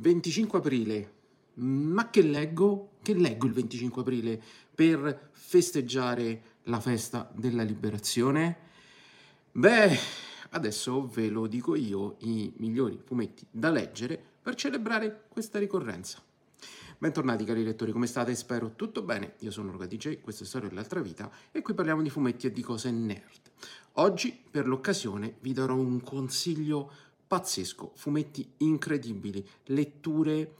[0.00, 1.12] 25 aprile.
[1.54, 2.92] Ma che leggo?
[3.02, 4.42] Che leggo il 25 aprile
[4.74, 8.56] per festeggiare la festa della liberazione?
[9.52, 9.98] Beh,
[10.50, 16.22] adesso ve lo dico io, i migliori fumetti da leggere per celebrare questa ricorrenza.
[16.96, 18.34] Bentornati cari lettori, come state?
[18.34, 19.34] Spero tutto bene.
[19.40, 22.52] Io sono Luca DJ, questa è Storia dell'altra vita e qui parliamo di fumetti e
[22.52, 23.50] di cose nerd.
[23.94, 26.90] Oggi, per l'occasione, vi darò un consiglio
[27.30, 30.56] pazzesco, fumetti incredibili, letture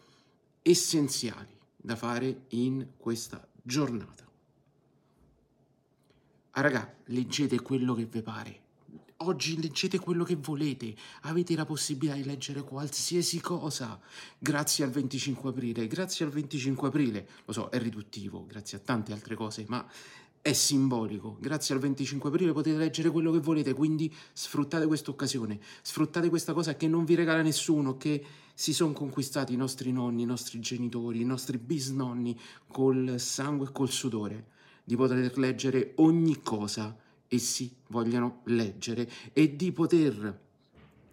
[0.63, 4.25] essenziali da fare in questa giornata.
[6.53, 8.61] Ah raga, leggete quello che vi pare.
[9.17, 14.01] Oggi leggete quello che volete, avete la possibilità di leggere qualsiasi cosa
[14.39, 19.13] grazie al 25 aprile, grazie al 25 aprile, lo so, è riduttivo, grazie a tante
[19.13, 19.85] altre cose, ma
[20.43, 21.37] è simbolico.
[21.39, 26.53] Grazie al 25 aprile potete leggere quello che volete, quindi sfruttate questa occasione, sfruttate questa
[26.53, 28.25] cosa che non vi regala nessuno, che
[28.55, 33.73] si sono conquistati i nostri nonni, i nostri genitori, i nostri bisnonni col sangue e
[33.73, 34.47] col sudore,
[34.85, 36.97] di poter leggere ogni cosa
[37.29, 40.41] essi vogliano leggere e di poter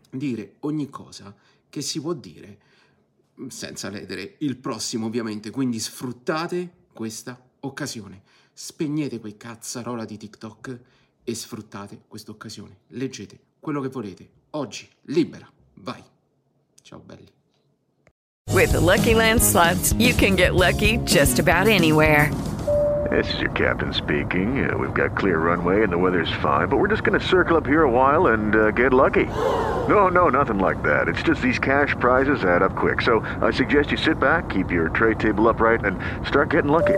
[0.10, 1.36] dire ogni cosa
[1.70, 2.60] che si può dire
[3.50, 8.24] senza ledere il prossimo ovviamente, quindi sfruttate questa occasione,
[8.60, 10.80] spegnete quei cazzarola di TikTok
[11.24, 16.04] e sfruttate questa occasione, leggete quello che volete, oggi, libera, vai,
[16.82, 17.32] ciao belli.
[18.52, 22.32] With the Lucky Land slots, you can get lucky just about anywhere.
[23.12, 24.68] This is your captain speaking.
[24.68, 27.58] Uh, we've got clear runway and the weather's fine, but we're just going to circle
[27.58, 29.26] up here a while and uh, get lucky.
[29.88, 31.08] No, no, nothing like that.
[31.08, 33.04] It's just these cash prizes add up quick.
[33.04, 36.98] So I suggest you sit back, keep your tray table upright, and start getting lucky.